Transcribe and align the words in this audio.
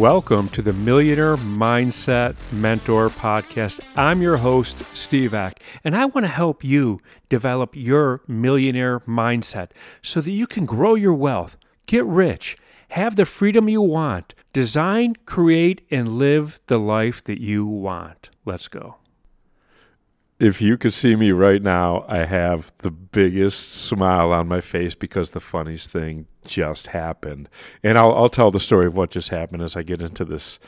Welcome 0.00 0.48
to 0.50 0.62
the 0.62 0.72
Millionaire 0.72 1.36
Mindset 1.36 2.34
Mentor 2.50 3.10
Podcast. 3.10 3.80
I'm 3.98 4.22
your 4.22 4.38
host, 4.38 4.82
Steve 4.96 5.34
Ack, 5.34 5.62
and 5.84 5.94
I 5.94 6.06
want 6.06 6.24
to 6.24 6.32
help 6.32 6.64
you 6.64 7.02
develop 7.28 7.76
your 7.76 8.22
millionaire 8.26 9.00
mindset 9.00 9.72
so 10.00 10.22
that 10.22 10.30
you 10.30 10.46
can 10.46 10.64
grow 10.64 10.94
your 10.94 11.12
wealth, 11.12 11.58
get 11.84 12.06
rich, 12.06 12.56
have 12.88 13.16
the 13.16 13.26
freedom 13.26 13.68
you 13.68 13.82
want, 13.82 14.32
design, 14.54 15.16
create, 15.26 15.86
and 15.90 16.14
live 16.14 16.62
the 16.68 16.78
life 16.78 17.22
that 17.24 17.42
you 17.42 17.66
want. 17.66 18.30
Let's 18.46 18.68
go. 18.68 18.99
If 20.40 20.62
you 20.62 20.78
could 20.78 20.94
see 20.94 21.16
me 21.16 21.32
right 21.32 21.62
now, 21.62 22.06
I 22.08 22.24
have 22.24 22.72
the 22.78 22.90
biggest 22.90 23.74
smile 23.74 24.32
on 24.32 24.48
my 24.48 24.62
face 24.62 24.94
because 24.94 25.32
the 25.32 25.40
funniest 25.40 25.90
thing 25.90 26.28
just 26.46 26.88
happened. 26.88 27.50
And 27.82 27.98
I'll, 27.98 28.14
I'll 28.14 28.30
tell 28.30 28.50
the 28.50 28.58
story 28.58 28.86
of 28.86 28.96
what 28.96 29.10
just 29.10 29.28
happened 29.28 29.62
as 29.62 29.76
I 29.76 29.82
get 29.82 30.00
into 30.00 30.24
this 30.24 30.58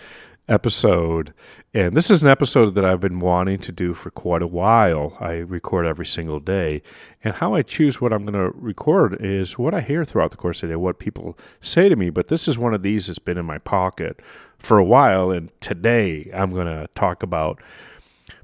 episode. 0.47 1.33
And 1.73 1.97
this 1.97 2.11
is 2.11 2.23
an 2.23 2.29
episode 2.29 2.75
that 2.75 2.85
I've 2.85 3.01
been 3.01 3.19
wanting 3.19 3.61
to 3.61 3.73
do 3.73 3.95
for 3.95 4.11
quite 4.11 4.43
a 4.43 4.47
while. 4.47 5.17
I 5.21 5.37
record 5.37 5.87
every 5.87 6.05
single 6.05 6.39
day. 6.39 6.83
And 7.25 7.37
how 7.37 7.55
I 7.55 7.63
choose 7.63 7.99
what 7.99 8.13
I'm 8.13 8.27
going 8.27 8.35
to 8.35 8.55
record 8.55 9.25
is 9.25 9.57
what 9.57 9.73
I 9.73 9.81
hear 9.81 10.05
throughout 10.05 10.33
the 10.33 10.37
course 10.37 10.63
of 10.63 10.69
the 10.69 10.75
day, 10.75 10.77
what 10.77 10.99
people 10.99 11.39
say 11.63 11.89
to 11.89 11.97
me. 11.97 12.11
But 12.11 12.29
this 12.29 12.47
is 12.47 12.59
one 12.59 12.75
of 12.75 12.83
these 12.83 13.07
that's 13.07 13.19
been 13.19 13.39
in 13.39 13.47
my 13.47 13.57
pocket 13.57 14.21
for 14.59 14.77
a 14.77 14.85
while. 14.85 15.31
And 15.31 15.51
today 15.63 16.31
I'm 16.35 16.53
going 16.53 16.67
to 16.67 16.89
talk 16.95 17.23
about 17.23 17.63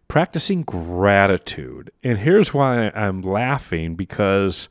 practicing 0.08 0.62
gratitude. 0.62 1.90
And 2.02 2.18
here's 2.18 2.54
why 2.54 2.90
I'm 2.90 3.20
laughing 3.20 3.94
because 3.94 4.68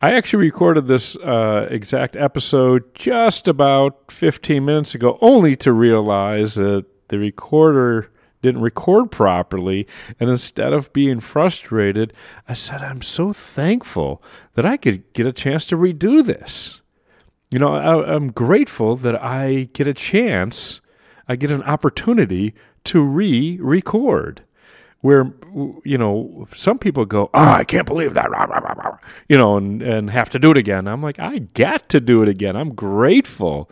I 0.00 0.12
actually 0.12 0.44
recorded 0.44 0.86
this 0.86 1.16
uh, 1.16 1.66
exact 1.70 2.14
episode 2.14 2.94
just 2.94 3.48
about 3.48 4.12
15 4.12 4.64
minutes 4.64 4.94
ago, 4.94 5.18
only 5.22 5.56
to 5.56 5.72
realize 5.72 6.54
that 6.56 6.84
the 7.08 7.18
recorder 7.18 8.10
didn't 8.42 8.60
record 8.60 9.10
properly. 9.10 9.86
And 10.20 10.28
instead 10.28 10.74
of 10.74 10.92
being 10.92 11.20
frustrated, 11.20 12.12
I 12.46 12.52
said, 12.52 12.82
I'm 12.82 13.00
so 13.00 13.32
thankful 13.32 14.22
that 14.54 14.66
I 14.66 14.76
could 14.76 15.10
get 15.14 15.26
a 15.26 15.32
chance 15.32 15.64
to 15.66 15.76
redo 15.76 16.24
this. 16.24 16.82
You 17.50 17.58
know, 17.58 17.74
I, 17.74 18.14
I'm 18.14 18.32
grateful 18.32 18.96
that 18.96 19.22
I 19.22 19.70
get 19.72 19.88
a 19.88 19.94
chance, 19.94 20.82
I 21.26 21.36
get 21.36 21.50
an 21.50 21.62
opportunity 21.62 22.54
to 22.84 23.00
re 23.00 23.58
record 23.60 24.42
where 25.06 25.32
you 25.84 25.96
know 25.96 26.48
some 26.52 26.78
people 26.78 27.04
go, 27.04 27.30
"Oh, 27.32 27.48
I 27.48 27.62
can't 27.62 27.86
believe 27.86 28.14
that," 28.14 28.26
you 29.28 29.38
know, 29.38 29.56
and 29.56 29.80
and 29.80 30.10
have 30.10 30.28
to 30.30 30.40
do 30.40 30.50
it 30.50 30.56
again. 30.56 30.88
I'm 30.88 31.00
like, 31.00 31.20
I 31.20 31.38
get 31.38 31.88
to 31.90 32.00
do 32.00 32.22
it 32.22 32.28
again. 32.28 32.56
I'm 32.56 32.74
grateful 32.74 33.70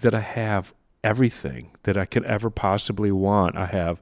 that 0.00 0.12
I 0.12 0.20
have 0.20 0.74
everything 1.04 1.70
that 1.84 1.96
I 1.96 2.04
could 2.04 2.24
ever 2.24 2.50
possibly 2.50 3.12
want. 3.12 3.56
I 3.56 3.66
have, 3.66 4.00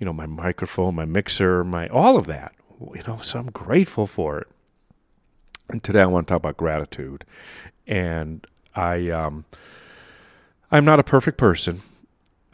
you 0.00 0.04
know, 0.04 0.12
my 0.12 0.26
microphone, 0.26 0.96
my 0.96 1.04
mixer, 1.04 1.62
my 1.62 1.86
all 1.88 2.16
of 2.16 2.26
that. 2.26 2.52
You 2.80 3.04
know, 3.06 3.18
so 3.22 3.38
I'm 3.38 3.52
grateful 3.52 4.08
for 4.08 4.40
it. 4.40 4.48
And 5.68 5.82
today 5.82 6.02
I 6.02 6.06
want 6.06 6.26
to 6.26 6.32
talk 6.32 6.40
about 6.40 6.56
gratitude, 6.56 7.24
and 7.86 8.44
I 8.74 9.10
um, 9.10 9.44
I'm 10.72 10.84
not 10.84 10.98
a 10.98 11.04
perfect 11.04 11.38
person. 11.38 11.82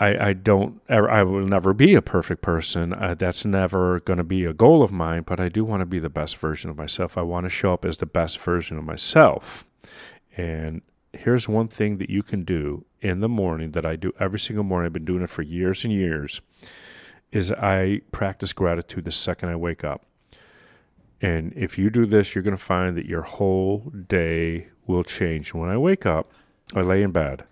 I, 0.03 0.31
I 0.31 0.33
don't 0.33 0.81
I 0.91 1.23
will 1.23 1.47
never 1.47 1.73
be 1.73 1.95
a 1.95 2.03
perfect 2.03 2.43
person. 2.43 2.93
Uh, 2.93 3.15
that's 3.17 3.45
never 3.45 4.01
going 4.01 4.17
to 4.17 4.25
be 4.25 4.45
a 4.45 4.53
goal 4.53 4.83
of 4.83 4.91
mine, 4.91 5.23
but 5.25 5.39
I 5.39 5.49
do 5.49 5.65
want 5.65 5.81
to 5.81 5.87
be 5.87 6.01
the 6.01 6.11
best 6.11 6.37
version 6.39 6.71
of 6.71 6.77
myself. 6.77 7.17
I 7.17 7.23
want 7.23 7.47
to 7.47 7.51
show 7.51 7.73
up 7.73 7.85
as 7.85 7.99
the 7.99 8.07
best 8.07 8.41
version 8.41 8.79
of 8.79 8.85
myself. 8.85 9.65
And 10.37 10.83
here's 11.13 11.49
one 11.49 11.69
thing 11.69 11.99
that 11.99 12.11
you 12.11 12.25
can 12.25 12.43
do 12.43 12.85
in 13.01 13.21
the 13.21 13.29
morning 13.29 13.71
that 13.73 13.87
I 13.87 13.95
do 13.95 14.13
every 14.19 14.41
single 14.41 14.65
morning. 14.65 14.87
I've 14.87 14.93
been 14.93 15.05
doing 15.05 15.23
it 15.23 15.31
for 15.31 15.43
years 15.43 15.85
and 15.85 15.93
years 15.93 16.41
is 17.31 17.53
I 17.53 18.01
practice 18.11 18.53
gratitude 18.53 19.05
the 19.05 19.13
second 19.13 19.51
I 19.51 19.57
wake 19.57 19.85
up. 19.85 20.05
And 21.21 21.53
if 21.55 21.79
you 21.79 21.91
do 21.91 22.07
this, 22.07 22.35
you're 22.35 22.43
going 22.43 22.57
to 22.57 22.63
find 22.63 22.97
that 22.97 23.07
your 23.07 23.23
whole 23.23 23.93
day 24.09 24.67
will 24.85 25.05
change. 25.05 25.55
When 25.55 25.71
I 25.71 25.77
wake 25.77 26.07
up, 26.07 26.33
I 26.75 26.81
lay 26.81 27.03
in 27.03 27.13
bed 27.13 27.45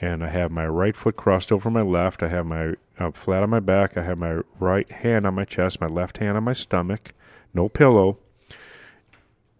and 0.00 0.24
I 0.24 0.28
have 0.28 0.50
my 0.50 0.66
right 0.66 0.96
foot 0.96 1.16
crossed 1.16 1.52
over 1.52 1.70
my 1.70 1.82
left. 1.82 2.22
I 2.22 2.28
have 2.28 2.46
my 2.46 2.74
I'm 2.98 3.12
flat 3.12 3.42
on 3.42 3.50
my 3.50 3.60
back. 3.60 3.96
I 3.96 4.02
have 4.02 4.18
my 4.18 4.40
right 4.58 4.90
hand 4.90 5.26
on 5.26 5.34
my 5.34 5.44
chest, 5.44 5.80
my 5.80 5.86
left 5.86 6.18
hand 6.18 6.36
on 6.36 6.44
my 6.44 6.52
stomach, 6.52 7.12
no 7.52 7.68
pillow. 7.68 8.18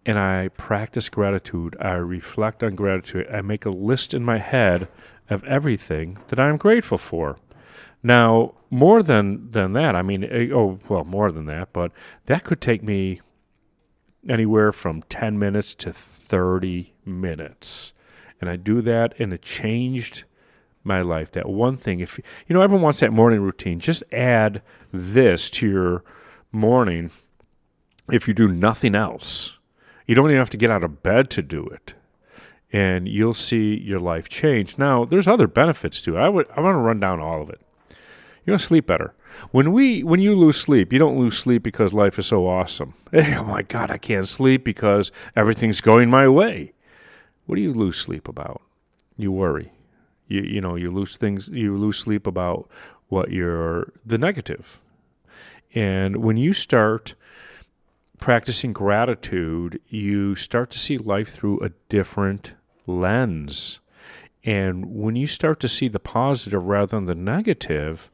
And 0.05 0.19
I 0.19 0.49
practice 0.49 1.09
gratitude. 1.09 1.75
I 1.81 1.93
reflect 1.93 2.63
on 2.63 2.75
gratitude. 2.75 3.27
I 3.31 3.41
make 3.41 3.65
a 3.65 3.71
list 3.71 4.13
in 4.13 4.23
my 4.23 4.37
head 4.37 4.87
of 5.29 5.43
everything 5.45 6.19
that 6.27 6.39
I'm 6.39 6.57
grateful 6.57 6.99
for. 6.99 7.37
Now, 8.03 8.53
more 8.69 9.01
than 9.01 9.49
than 9.51 9.73
that, 9.73 9.95
I 9.95 10.03
mean, 10.03 10.23
eh, 10.23 10.49
oh 10.53 10.79
well, 10.87 11.03
more 11.05 11.31
than 11.31 11.45
that, 11.47 11.73
but 11.73 11.91
that 12.27 12.43
could 12.43 12.61
take 12.61 12.83
me 12.83 13.21
anywhere 14.27 14.71
from 14.71 15.03
10 15.03 15.39
minutes 15.39 15.73
to 15.75 15.93
30 15.93 16.93
minutes 17.05 17.93
and 18.41 18.49
I 18.49 18.55
do 18.55 18.81
that, 18.81 19.13
and 19.19 19.33
it 19.33 19.41
changed 19.41 20.23
my 20.83 21.01
life. 21.01 21.31
That 21.31 21.49
one 21.49 21.77
thing, 21.77 21.99
if 21.99 22.19
you 22.47 22.53
know, 22.53 22.61
everyone 22.61 22.83
wants 22.83 22.99
that 22.99 23.11
morning 23.11 23.41
routine, 23.41 23.79
just 23.79 24.03
add 24.11 24.61
this 24.93 25.49
to 25.51 25.67
your 25.67 26.03
morning. 26.51 27.11
If 28.11 28.27
you 28.27 28.33
do 28.33 28.47
nothing 28.47 28.93
else, 28.93 29.57
you 30.05 30.15
don't 30.15 30.29
even 30.29 30.37
have 30.37 30.51
to 30.51 30.57
get 30.57 30.69
out 30.69 30.83
of 30.83 31.01
bed 31.01 31.29
to 31.31 31.41
do 31.41 31.65
it, 31.65 31.95
and 32.71 33.07
you'll 33.07 33.33
see 33.33 33.75
your 33.79 33.99
life 33.99 34.29
change. 34.29 34.77
Now, 34.77 35.05
there's 35.05 35.27
other 35.27 35.47
benefits 35.47 36.01
too. 36.01 36.17
I 36.17 36.29
would 36.29 36.47
I 36.55 36.61
want 36.61 36.75
to 36.75 36.79
run 36.79 36.99
down 36.99 37.19
all 37.19 37.41
of 37.41 37.49
it. 37.49 37.61
You're 38.45 38.53
gonna 38.53 38.59
sleep 38.59 38.85
better. 38.85 39.13
When 39.51 39.71
we 39.73 40.03
when 40.03 40.19
you 40.19 40.35
lose 40.35 40.57
sleep, 40.57 40.93
you 40.93 40.99
don't 40.99 41.17
lose 41.17 41.37
sleep 41.37 41.63
because 41.63 41.93
life 41.93 42.19
is 42.19 42.27
so 42.27 42.47
awesome. 42.47 42.93
Hey, 43.11 43.35
oh 43.37 43.43
my 43.43 43.63
God, 43.63 43.89
I 43.89 43.97
can't 43.97 44.27
sleep 44.27 44.63
because 44.63 45.11
everything's 45.35 45.81
going 45.81 46.09
my 46.11 46.27
way. 46.27 46.73
What 47.45 47.55
do 47.55 47.61
you 47.61 47.73
lose 47.73 47.97
sleep 47.97 48.27
about? 48.27 48.61
You 49.17 49.31
worry. 49.31 49.71
You 50.27 50.41
you 50.41 50.61
know 50.61 50.75
you 50.75 50.91
lose 50.91 51.17
things. 51.17 51.47
You 51.47 51.77
lose 51.77 51.97
sleep 51.97 52.25
about 52.27 52.69
what 53.07 53.31
you're 53.31 53.93
the 54.05 54.17
negative. 54.17 54.81
And 55.73 56.17
when 56.17 56.37
you 56.37 56.53
start 56.53 57.15
practicing 58.17 58.73
gratitude, 58.73 59.79
you 59.89 60.35
start 60.35 60.71
to 60.71 60.79
see 60.79 60.97
life 60.97 61.29
through 61.29 61.59
a 61.59 61.69
different 61.89 62.53
lens. 62.87 63.79
And 64.43 64.85
when 64.85 65.15
you 65.15 65.27
start 65.27 65.59
to 65.61 65.69
see 65.69 65.87
the 65.87 65.99
positive 65.99 66.63
rather 66.63 66.95
than 66.95 67.05
the 67.05 67.15
negative, 67.15 68.09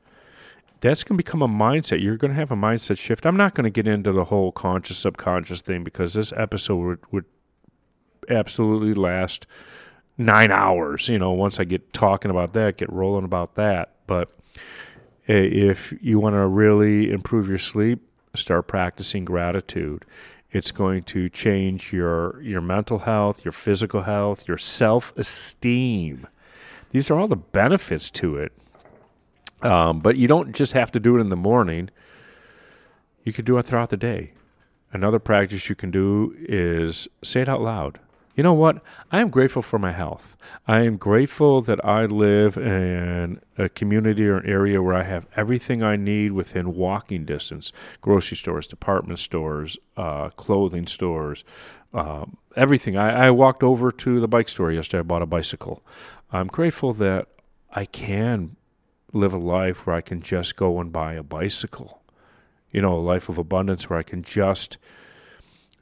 that's 0.79 1.03
going 1.03 1.17
to 1.17 1.23
become 1.23 1.41
a 1.41 1.47
mindset. 1.47 2.01
You're 2.01 2.17
going 2.17 2.31
to 2.31 2.39
have 2.39 2.51
a 2.51 2.55
mindset 2.55 2.97
shift. 2.97 3.25
I'm 3.25 3.37
not 3.37 3.53
going 3.53 3.65
to 3.65 3.69
get 3.69 3.87
into 3.87 4.11
the 4.11 4.25
whole 4.25 4.51
conscious 4.51 4.97
subconscious 4.97 5.61
thing 5.61 5.83
because 5.83 6.13
this 6.13 6.33
episode 6.35 6.77
would, 6.77 6.99
would 7.11 7.25
absolutely 8.29 8.93
last 8.93 9.45
nine 10.17 10.51
hours. 10.51 11.07
You 11.09 11.19
know, 11.19 11.31
once 11.31 11.59
I 11.59 11.63
get 11.63 11.93
talking 11.93 12.31
about 12.31 12.53
that, 12.53 12.77
get 12.77 12.91
rolling 12.91 13.25
about 13.25 13.55
that. 13.55 13.95
But 14.07 14.29
if 15.25 15.93
you 16.01 16.19
want 16.19 16.35
to 16.35 16.47
really 16.47 17.11
improve 17.11 17.47
your 17.47 17.57
sleep, 17.57 17.99
start 18.35 18.67
practicing 18.67 19.25
gratitude. 19.25 20.05
It's 20.51 20.71
going 20.71 21.03
to 21.03 21.29
change 21.29 21.93
your 21.93 22.41
your 22.41 22.61
mental 22.61 22.99
health, 22.99 23.45
your 23.45 23.53
physical 23.53 24.01
health, 24.03 24.47
your 24.47 24.57
self-esteem. 24.57 26.27
These 26.91 27.09
are 27.09 27.17
all 27.17 27.27
the 27.27 27.37
benefits 27.37 28.09
to 28.11 28.35
it. 28.35 28.51
Um, 29.61 29.99
but 30.01 30.17
you 30.17 30.27
don't 30.27 30.53
just 30.53 30.73
have 30.73 30.91
to 30.91 30.99
do 30.99 31.15
it 31.17 31.21
in 31.21 31.29
the 31.29 31.35
morning. 31.37 31.89
You 33.23 33.31
can 33.31 33.45
do 33.45 33.57
it 33.57 33.63
throughout 33.63 33.91
the 33.91 33.97
day. 33.97 34.33
Another 34.91 35.19
practice 35.19 35.69
you 35.69 35.75
can 35.75 35.91
do 35.91 36.35
is 36.39 37.07
say 37.23 37.41
it 37.41 37.49
out 37.49 37.61
loud. 37.61 37.99
You 38.35 38.43
know 38.43 38.53
what? 38.53 38.81
I 39.11 39.19
am 39.19 39.29
grateful 39.29 39.61
for 39.61 39.77
my 39.77 39.91
health. 39.91 40.37
I 40.65 40.81
am 40.81 40.95
grateful 40.95 41.61
that 41.63 41.83
I 41.83 42.05
live 42.05 42.55
in 42.55 43.41
a 43.57 43.67
community 43.67 44.25
or 44.25 44.37
an 44.37 44.49
area 44.49 44.81
where 44.81 44.95
I 44.95 45.03
have 45.03 45.27
everything 45.35 45.83
I 45.83 45.97
need 45.97 46.31
within 46.31 46.73
walking 46.75 47.25
distance 47.25 47.73
grocery 47.99 48.37
stores, 48.37 48.67
department 48.67 49.19
stores, 49.19 49.77
uh, 49.97 50.29
clothing 50.29 50.87
stores, 50.87 51.43
uh, 51.93 52.25
everything. 52.55 52.95
I, 52.95 53.27
I 53.27 53.31
walked 53.31 53.63
over 53.63 53.91
to 53.91 54.19
the 54.21 54.27
bike 54.27 54.47
store 54.47 54.71
yesterday. 54.71 54.99
I 54.99 55.03
bought 55.03 55.21
a 55.21 55.27
bicycle. 55.27 55.83
I'm 56.31 56.47
grateful 56.47 56.93
that 56.93 57.27
I 57.73 57.85
can 57.85 58.55
live 59.11 59.33
a 59.33 59.37
life 59.37 59.85
where 59.85 59.95
I 59.95 60.01
can 60.01 60.21
just 60.21 60.55
go 60.55 60.79
and 60.79 60.91
buy 60.91 61.13
a 61.13 61.23
bicycle. 61.23 62.01
You 62.71 62.81
know, 62.81 62.93
a 62.93 62.99
life 62.99 63.27
of 63.27 63.37
abundance 63.37 63.89
where 63.89 63.99
I 63.99 64.03
can 64.03 64.23
just 64.23 64.77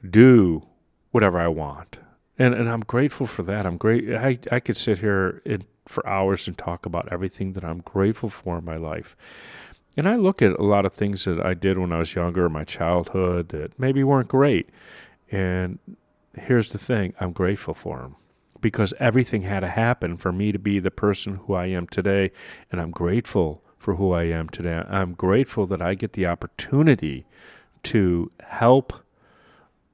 do 0.08 0.66
whatever 1.12 1.38
I 1.38 1.46
want 1.46 1.98
and 2.40 2.54
and 2.54 2.70
I'm 2.70 2.82
grateful 2.82 3.28
for 3.28 3.44
that. 3.44 3.66
I'm 3.66 3.78
great. 3.78 4.12
I 4.14 4.40
I 4.52 4.60
could 4.60 4.78
sit 4.78 5.00
here 5.00 5.42
in, 5.46 5.64
for 5.88 6.06
hours 6.08 6.48
and 6.48 6.58
talk 6.58 6.86
about 6.86 7.12
everything 7.12 7.54
that 7.54 7.64
I'm 7.64 7.80
grateful 7.82 8.30
for 8.30 8.58
in 8.58 8.66
my 8.66 8.78
life. 8.78 9.16
And 9.98 10.08
I 10.08 10.16
look 10.16 10.42
at 10.42 10.52
a 10.60 10.64
lot 10.64 10.86
of 10.86 10.94
things 10.94 11.24
that 11.26 11.40
I 11.44 11.54
did 11.54 11.78
when 11.78 11.92
I 11.92 12.00
was 12.00 12.14
younger, 12.16 12.48
my 12.50 12.64
childhood, 12.64 13.50
that 13.50 13.78
maybe 13.78 14.04
weren't 14.04 14.28
great. 14.28 14.70
And 15.32 15.80
here's 16.38 16.70
the 16.72 16.78
thing: 16.78 17.14
I'm 17.20 17.32
grateful 17.32 17.74
for 17.74 17.98
them. 18.00 18.16
because 18.62 18.94
everything 19.00 19.42
had 19.42 19.60
to 19.62 19.68
happen 19.68 20.16
for 20.18 20.32
me 20.32 20.52
to 20.52 20.60
be 20.60 20.80
the 20.80 20.90
person 20.92 21.36
who 21.46 21.54
I 21.54 21.66
am 21.66 21.86
today. 21.88 22.32
And 22.72 22.80
I'm 22.80 22.92
grateful 22.92 23.62
for 23.78 23.96
who 23.96 24.12
I 24.12 24.24
am 24.24 24.50
today. 24.50 24.84
I'm 24.90 25.14
grateful 25.14 25.66
that 25.68 25.82
I 25.82 25.94
get 25.94 26.14
the 26.14 26.26
opportunity 26.26 27.26
to 27.84 28.30
help 28.40 28.92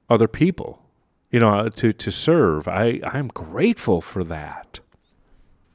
other 0.09 0.27
people, 0.27 0.83
you 1.31 1.39
know, 1.39 1.69
to, 1.69 1.93
to 1.93 2.11
serve. 2.11 2.67
I, 2.67 3.01
I'm 3.03 3.27
grateful 3.27 4.01
for 4.01 4.23
that. 4.25 4.79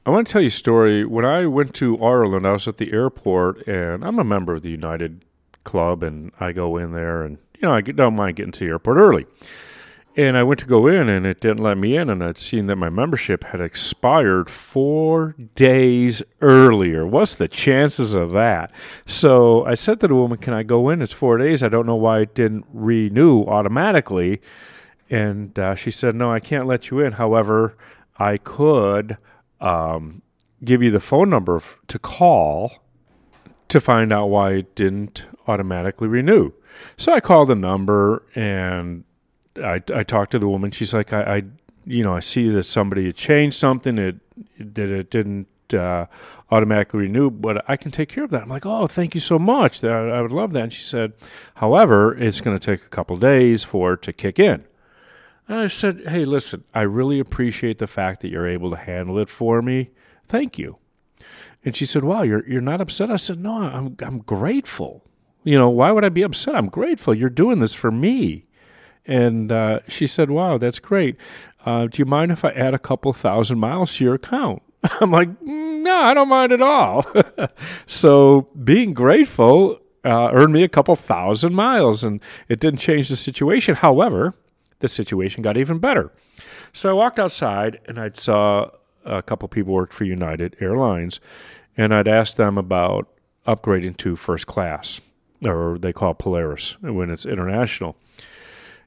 I 0.05 0.09
want 0.09 0.27
to 0.27 0.33
tell 0.33 0.41
you 0.41 0.49
a 0.49 0.51
story. 0.51 1.05
When 1.05 1.23
I 1.23 1.45
went 1.45 1.73
to 1.75 2.03
Ireland, 2.03 2.45
I 2.45 2.51
was 2.51 2.67
at 2.67 2.77
the 2.77 2.91
airport, 2.91 3.65
and 3.67 4.03
I'm 4.03 4.19
a 4.19 4.23
member 4.23 4.53
of 4.53 4.61
the 4.61 4.71
United 4.71 5.23
Club, 5.63 6.03
and 6.03 6.31
I 6.39 6.51
go 6.51 6.77
in 6.77 6.91
there, 6.91 7.23
and 7.23 7.37
you 7.55 7.67
know, 7.67 7.73
I 7.73 7.81
don't 7.81 8.15
mind 8.15 8.35
getting 8.35 8.51
to 8.51 8.59
the 8.59 8.71
airport 8.71 8.97
early. 8.97 9.25
And 10.15 10.37
I 10.37 10.43
went 10.43 10.59
to 10.59 10.67
go 10.67 10.85
in, 10.85 11.09
and 11.09 11.25
it 11.25 11.41
didn't 11.41 11.63
let 11.63 11.77
me 11.77 11.95
in, 11.95 12.09
and 12.09 12.23
I'd 12.23 12.37
seen 12.37 12.67
that 12.67 12.75
my 12.75 12.89
membership 12.89 13.45
had 13.45 13.61
expired 13.61 14.49
four 14.49 15.35
days 15.55 16.21
earlier. 16.41 17.07
What's 17.07 17.33
the 17.33 17.47
chances 17.47 18.13
of 18.13 18.31
that? 18.31 18.71
So 19.07 19.65
I 19.65 19.73
said 19.73 20.01
to 20.01 20.07
the 20.09 20.15
woman, 20.15 20.37
"Can 20.37 20.53
I 20.53 20.63
go 20.63 20.89
in? 20.89 21.01
It's 21.01 21.13
four 21.13 21.37
days. 21.37 21.63
I 21.63 21.69
don't 21.69 21.87
know 21.87 21.95
why 21.95 22.19
it 22.19 22.35
didn't 22.35 22.65
renew 22.73 23.43
automatically." 23.45 24.41
And 25.13 25.57
uh, 25.59 25.75
she 25.75 25.91
said, 25.91 26.15
"No, 26.15 26.31
I 26.31 26.39
can't 26.39 26.65
let 26.65 26.89
you 26.89 26.99
in. 26.99 27.13
However, 27.13 27.75
I 28.17 28.37
could." 28.37 29.17
um, 29.63 30.21
give 30.63 30.83
you 30.83 30.91
the 30.91 30.99
phone 30.99 31.29
number 31.29 31.55
f- 31.55 31.77
to 31.87 31.97
call 31.97 32.83
to 33.69 33.79
find 33.79 34.11
out 34.11 34.27
why 34.27 34.51
it 34.51 34.75
didn't 34.75 35.25
automatically 35.47 36.07
renew. 36.07 36.51
So 36.97 37.13
I 37.13 37.19
called 37.19 37.47
the 37.47 37.55
number 37.55 38.23
and 38.35 39.03
I, 39.57 39.81
I 39.93 40.03
talked 40.03 40.31
to 40.31 40.39
the 40.39 40.47
woman. 40.47 40.71
She's 40.71 40.93
like, 40.93 41.13
I, 41.13 41.21
I, 41.21 41.43
you 41.85 42.03
know, 42.03 42.13
I 42.13 42.19
see 42.19 42.49
that 42.49 42.63
somebody 42.63 43.05
had 43.05 43.15
changed 43.15 43.57
something. 43.57 43.97
It 43.97 44.17
that 44.59 44.89
it 44.89 45.09
didn't 45.09 45.47
uh, 45.73 46.07
automatically 46.51 47.01
renew, 47.01 47.29
but 47.29 47.63
I 47.69 47.77
can 47.77 47.91
take 47.91 48.09
care 48.09 48.23
of 48.23 48.31
that. 48.31 48.43
I'm 48.43 48.49
like, 48.49 48.65
oh, 48.65 48.87
thank 48.87 49.15
you 49.15 49.21
so 49.21 49.39
much. 49.39 49.83
I 49.83 50.21
would 50.21 50.31
love 50.31 50.53
that. 50.53 50.63
And 50.63 50.73
she 50.73 50.81
said, 50.81 51.13
however, 51.55 52.15
it's 52.17 52.41
going 52.41 52.57
to 52.57 52.63
take 52.63 52.85
a 52.85 52.89
couple 52.89 53.15
days 53.17 53.63
for 53.63 53.93
it 53.93 54.01
to 54.03 54.13
kick 54.13 54.39
in. 54.39 54.65
And 55.47 55.59
I 55.59 55.67
said, 55.67 56.03
Hey, 56.07 56.25
listen, 56.25 56.63
I 56.73 56.81
really 56.81 57.19
appreciate 57.19 57.79
the 57.79 57.87
fact 57.87 58.21
that 58.21 58.29
you're 58.29 58.47
able 58.47 58.71
to 58.71 58.77
handle 58.77 59.17
it 59.19 59.29
for 59.29 59.61
me. 59.61 59.91
Thank 60.27 60.57
you. 60.57 60.77
And 61.65 61.75
she 61.75 61.85
said, 61.85 62.03
Wow, 62.03 62.23
you're, 62.23 62.47
you're 62.47 62.61
not 62.61 62.81
upset? 62.81 63.11
I 63.11 63.17
said, 63.17 63.39
No, 63.39 63.53
I'm, 63.55 63.95
I'm 64.01 64.19
grateful. 64.19 65.03
You 65.43 65.57
know, 65.57 65.69
why 65.69 65.91
would 65.91 66.05
I 66.05 66.09
be 66.09 66.21
upset? 66.21 66.55
I'm 66.55 66.69
grateful. 66.69 67.13
You're 67.13 67.29
doing 67.29 67.59
this 67.59 67.73
for 67.73 67.91
me. 67.91 68.45
And 69.05 69.51
uh, 69.51 69.79
she 69.87 70.07
said, 70.07 70.29
Wow, 70.29 70.57
that's 70.57 70.79
great. 70.79 71.17
Uh, 71.65 71.87
do 71.87 71.99
you 71.99 72.05
mind 72.05 72.31
if 72.31 72.45
I 72.45 72.51
add 72.51 72.73
a 72.73 72.79
couple 72.79 73.11
thousand 73.13 73.59
miles 73.59 73.95
to 73.97 74.03
your 74.03 74.15
account? 74.15 74.61
I'm 75.01 75.11
like, 75.11 75.29
mm, 75.41 75.81
No, 75.81 75.95
I 75.95 76.13
don't 76.13 76.29
mind 76.29 76.51
at 76.51 76.61
all. 76.61 77.05
so 77.85 78.47
being 78.63 78.93
grateful 78.93 79.79
uh, 80.05 80.29
earned 80.33 80.53
me 80.53 80.63
a 80.63 80.69
couple 80.69 80.95
thousand 80.95 81.53
miles, 81.53 82.03
and 82.03 82.21
it 82.49 82.59
didn't 82.59 82.79
change 82.79 83.09
the 83.09 83.15
situation. 83.15 83.75
However, 83.75 84.33
the 84.83 84.89
situation 84.89 85.41
got 85.41 85.55
even 85.55 85.79
better. 85.79 86.11
So 86.73 86.89
I 86.89 86.93
walked 86.93 87.17
outside 87.17 87.79
and 87.87 87.97
I 87.97 88.11
saw 88.13 88.69
a 89.05 89.23
couple 89.23 89.47
people 89.47 89.73
worked 89.73 89.93
for 89.93 90.03
United 90.03 90.57
Airlines, 90.59 91.19
and 91.77 91.93
I'd 91.93 92.07
asked 92.07 92.35
them 92.35 92.57
about 92.57 93.07
upgrading 93.47 93.97
to 93.97 94.15
first 94.15 94.45
class, 94.45 94.99
or 95.43 95.77
they 95.79 95.93
call 95.93 96.13
Polaris 96.13 96.75
when 96.81 97.09
it's 97.09 97.25
international. 97.25 97.95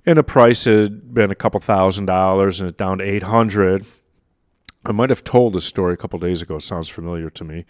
And 0.04 0.18
the 0.18 0.22
price 0.22 0.64
had 0.64 1.14
been 1.14 1.30
a 1.30 1.34
couple 1.34 1.60
thousand 1.60 2.06
dollars, 2.06 2.60
and 2.60 2.68
it's 2.68 2.76
down 2.76 2.98
to 2.98 3.04
eight 3.04 3.24
hundred. 3.24 3.86
I 4.84 4.92
might 4.92 5.10
have 5.10 5.24
told 5.24 5.54
this 5.54 5.64
story 5.64 5.94
a 5.94 5.96
couple 5.96 6.18
days 6.18 6.42
ago. 6.42 6.56
It 6.56 6.62
sounds 6.62 6.88
familiar 6.88 7.30
to 7.30 7.44
me. 7.44 7.64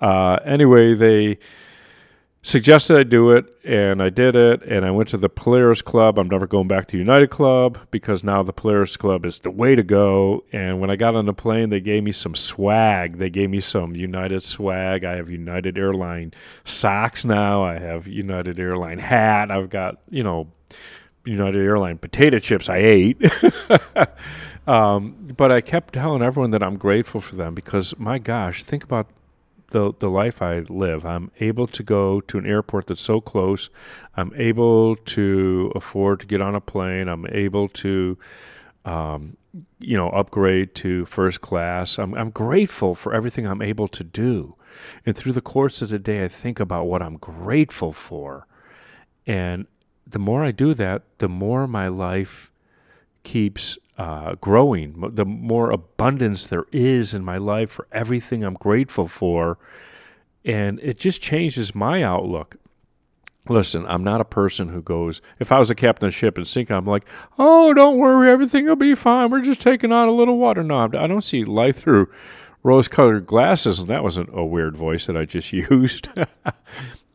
Uh, 0.00 0.38
anyway, 0.44 0.94
they 0.94 1.38
suggested 2.42 2.96
I 2.96 3.02
do 3.02 3.30
it, 3.30 3.46
and 3.64 4.02
I 4.02 4.08
did 4.08 4.34
it. 4.34 4.62
And 4.62 4.84
I 4.84 4.90
went 4.90 5.08
to 5.10 5.16
the 5.16 5.28
Polaris 5.28 5.82
Club. 5.82 6.18
I'm 6.18 6.28
never 6.28 6.46
going 6.46 6.68
back 6.68 6.86
to 6.88 6.98
United 6.98 7.30
Club 7.30 7.78
because 7.90 8.24
now 8.24 8.42
the 8.42 8.52
Polaris 8.52 8.96
Club 8.96 9.26
is 9.26 9.38
the 9.40 9.50
way 9.50 9.74
to 9.74 9.82
go. 9.82 10.44
And 10.52 10.80
when 10.80 10.90
I 10.90 10.96
got 10.96 11.14
on 11.14 11.26
the 11.26 11.34
plane, 11.34 11.70
they 11.70 11.80
gave 11.80 12.02
me 12.02 12.12
some 12.12 12.34
swag. 12.34 13.18
They 13.18 13.30
gave 13.30 13.50
me 13.50 13.60
some 13.60 13.94
United 13.94 14.42
swag. 14.42 15.04
I 15.04 15.16
have 15.16 15.30
United 15.30 15.76
Airline 15.78 16.32
socks 16.64 17.24
now. 17.24 17.62
I 17.62 17.78
have 17.78 18.06
United 18.06 18.58
Airline 18.58 18.98
hat. 18.98 19.50
I've 19.50 19.70
got 19.70 19.98
you 20.08 20.22
know 20.22 20.48
United 21.24 21.60
Airline 21.60 21.98
potato 21.98 22.38
chips 22.38 22.68
I 22.68 22.78
ate. 22.78 23.22
um, 24.66 25.34
but 25.36 25.52
I 25.52 25.60
kept 25.60 25.94
telling 25.94 26.22
everyone 26.22 26.50
that 26.52 26.62
I'm 26.62 26.78
grateful 26.78 27.20
for 27.20 27.36
them 27.36 27.54
because 27.54 27.96
my 27.98 28.18
gosh, 28.18 28.64
think 28.64 28.82
about 28.82 29.08
the 29.70 29.92
the 29.98 30.08
life 30.08 30.42
I 30.42 30.60
live. 30.60 31.04
I'm 31.04 31.30
able 31.40 31.66
to 31.66 31.82
go 31.82 32.20
to 32.20 32.38
an 32.38 32.46
airport 32.46 32.86
that's 32.86 33.00
so 33.00 33.20
close. 33.20 33.70
I'm 34.16 34.32
able 34.36 34.96
to 34.96 35.72
afford 35.74 36.20
to 36.20 36.26
get 36.26 36.40
on 36.40 36.54
a 36.54 36.60
plane. 36.60 37.08
I'm 37.08 37.26
able 37.26 37.68
to, 37.68 38.18
um, 38.84 39.36
you 39.78 39.96
know, 39.96 40.10
upgrade 40.10 40.74
to 40.76 41.06
first 41.06 41.40
class. 41.40 41.98
I'm 41.98 42.14
I'm 42.14 42.30
grateful 42.30 42.94
for 42.94 43.14
everything 43.14 43.46
I'm 43.46 43.62
able 43.62 43.88
to 43.88 44.04
do. 44.04 44.56
And 45.04 45.16
through 45.16 45.32
the 45.32 45.40
course 45.40 45.82
of 45.82 45.88
the 45.88 45.98
day, 45.98 46.24
I 46.24 46.28
think 46.28 46.60
about 46.60 46.86
what 46.86 47.02
I'm 47.02 47.16
grateful 47.16 47.92
for, 47.92 48.46
and 49.26 49.66
the 50.06 50.18
more 50.18 50.44
I 50.44 50.50
do 50.50 50.74
that, 50.74 51.02
the 51.18 51.28
more 51.28 51.66
my 51.66 51.88
life 51.88 52.49
keeps 53.22 53.78
uh, 54.00 54.34
growing, 54.40 54.94
the 55.14 55.26
more 55.26 55.70
abundance 55.70 56.46
there 56.46 56.64
is 56.72 57.12
in 57.12 57.22
my 57.22 57.36
life 57.36 57.70
for 57.70 57.86
everything 57.92 58.42
I'm 58.42 58.54
grateful 58.54 59.06
for. 59.06 59.58
And 60.42 60.80
it 60.80 60.98
just 60.98 61.20
changes 61.20 61.74
my 61.74 62.02
outlook. 62.02 62.56
Listen, 63.48 63.84
I'm 63.86 64.02
not 64.02 64.20
a 64.20 64.24
person 64.24 64.68
who 64.68 64.80
goes, 64.80 65.20
if 65.38 65.52
I 65.52 65.58
was 65.58 65.70
a 65.70 65.74
captain 65.74 66.06
of 66.06 66.14
ship 66.14 66.38
and 66.38 66.46
sink, 66.46 66.70
I'm 66.70 66.86
like, 66.86 67.04
oh, 67.38 67.74
don't 67.74 67.98
worry, 67.98 68.30
everything 68.30 68.66
will 68.66 68.76
be 68.76 68.94
fine. 68.94 69.30
We're 69.30 69.42
just 69.42 69.60
taking 69.60 69.92
on 69.92 70.08
a 70.08 70.12
little 70.12 70.38
water. 70.38 70.62
No, 70.62 70.78
I 70.78 71.06
don't 71.06 71.24
see 71.24 71.44
life 71.44 71.76
through 71.76 72.10
rose 72.62 72.88
colored 72.88 73.26
glasses. 73.26 73.78
And 73.78 73.88
that 73.88 74.02
wasn't 74.02 74.30
a 74.32 74.44
weird 74.44 74.76
voice 74.76 75.06
that 75.06 75.16
I 75.16 75.26
just 75.26 75.52
used. 75.52 76.08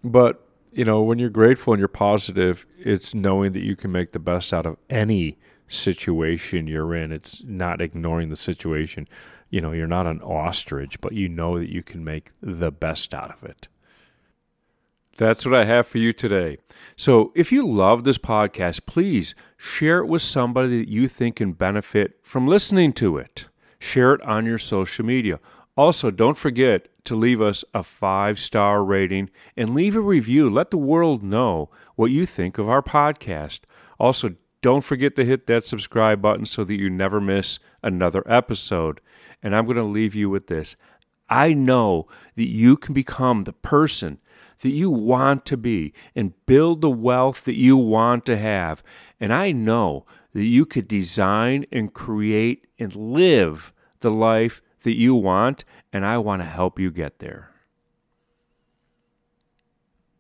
but, 0.03 0.47
you 0.71 0.85
know, 0.85 1.01
when 1.01 1.17
you're 1.17 1.29
grateful 1.29 1.73
and 1.73 1.79
you're 1.79 1.87
positive, 1.87 2.67
it's 2.77 3.15
knowing 3.15 3.53
that 3.53 3.63
you 3.63 3.75
can 3.75 3.91
make 3.91 4.11
the 4.11 4.19
best 4.19 4.53
out 4.53 4.67
of 4.67 4.77
any 4.87 5.37
situation 5.67 6.67
you're 6.67 6.95
in. 6.95 7.11
It's 7.11 7.43
not 7.43 7.81
ignoring 7.81 8.29
the 8.29 8.35
situation. 8.35 9.07
You 9.49 9.61
know, 9.61 9.71
you're 9.71 9.87
not 9.87 10.07
an 10.07 10.21
ostrich, 10.21 10.99
but 11.01 11.13
you 11.13 11.29
know 11.29 11.59
that 11.59 11.71
you 11.71 11.83
can 11.83 12.03
make 12.03 12.31
the 12.41 12.71
best 12.71 13.13
out 13.13 13.31
of 13.31 13.43
it. 13.43 13.67
That's 15.17 15.45
what 15.45 15.55
I 15.55 15.63
have 15.63 15.87
for 15.87 15.97
you 15.97 16.11
today. 16.11 16.57
So, 16.97 17.31
if 17.35 17.51
you 17.51 17.65
love 17.65 18.03
this 18.03 18.17
podcast, 18.17 18.85
please 18.85 19.33
share 19.55 19.99
it 19.99 20.07
with 20.07 20.21
somebody 20.21 20.79
that 20.79 20.89
you 20.89 21.07
think 21.07 21.37
can 21.37 21.53
benefit 21.53 22.19
from 22.21 22.47
listening 22.47 22.91
to 22.93 23.17
it. 23.17 23.45
Share 23.79 24.13
it 24.13 24.21
on 24.23 24.45
your 24.45 24.57
social 24.57 25.05
media. 25.05 25.39
Also, 25.77 26.11
don't 26.11 26.37
forget 26.37 26.89
to 27.05 27.15
leave 27.15 27.41
us 27.41 27.63
a 27.73 27.83
five 27.83 28.39
star 28.39 28.83
rating 28.83 29.29
and 29.55 29.73
leave 29.73 29.95
a 29.95 30.01
review. 30.01 30.49
Let 30.49 30.71
the 30.71 30.77
world 30.77 31.23
know 31.23 31.69
what 31.95 32.11
you 32.11 32.25
think 32.25 32.57
of 32.57 32.67
our 32.67 32.81
podcast. 32.81 33.61
Also, 33.97 34.35
don't 34.65 34.81
forget 34.81 35.15
to 35.15 35.23
hit 35.23 35.45
that 35.45 35.63
subscribe 35.63 36.23
button 36.23 36.43
so 36.43 36.63
that 36.63 36.73
you 36.73 36.89
never 36.89 37.21
miss 37.21 37.59
another 37.83 38.23
episode. 38.25 38.99
And 39.43 39.55
I'm 39.55 39.65
going 39.65 39.77
to 39.77 39.83
leave 39.83 40.15
you 40.15 40.27
with 40.27 40.47
this. 40.47 40.75
I 41.29 41.53
know 41.53 42.07
that 42.33 42.49
you 42.49 42.75
can 42.75 42.95
become 42.95 43.43
the 43.43 43.53
person 43.53 44.17
that 44.61 44.71
you 44.71 44.89
want 44.89 45.45
to 45.45 45.55
be 45.55 45.93
and 46.15 46.33
build 46.47 46.81
the 46.81 46.89
wealth 46.89 47.43
that 47.43 47.53
you 47.53 47.77
want 47.77 48.25
to 48.25 48.37
have. 48.37 48.81
And 49.19 49.31
I 49.31 49.51
know 49.51 50.07
that 50.33 50.45
you 50.45 50.65
could 50.65 50.87
design 50.87 51.67
and 51.71 51.93
create 51.93 52.65
and 52.79 52.95
live 52.95 53.71
the 53.99 54.09
life 54.09 54.63
that 54.81 54.97
you 54.97 55.13
want. 55.13 55.63
And 55.93 56.03
I 56.03 56.17
want 56.17 56.41
to 56.41 56.47
help 56.47 56.79
you 56.79 56.89
get 56.89 57.19
there. 57.19 57.51